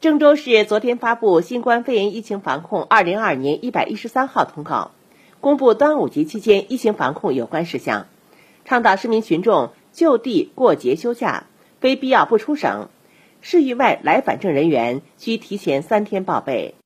[0.00, 4.92] 郑州市昨天发布新冠肺炎疫情防控二零二二年一百一十三号通告，
[5.40, 8.06] 公布端午节期间疫情防控有关事项，
[8.64, 11.46] 倡导市民群众就地过节休假，
[11.80, 12.88] 非必要不出省。
[13.40, 16.76] 市域外来返证人员需提前三天报备。